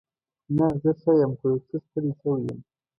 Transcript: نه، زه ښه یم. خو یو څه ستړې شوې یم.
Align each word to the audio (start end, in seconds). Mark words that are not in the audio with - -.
نه، 0.55 0.67
زه 0.81 0.91
ښه 0.99 1.11
یم. 1.19 1.31
خو 1.39 1.45
یو 1.51 1.59
څه 1.67 1.75
ستړې 1.85 2.11
شوې 2.19 2.41
یم. 2.47 2.59